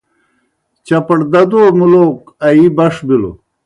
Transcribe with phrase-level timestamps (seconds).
[0.85, 3.31] چپڑدَدَو مُلوک آیِی بݜ بِلوْ۔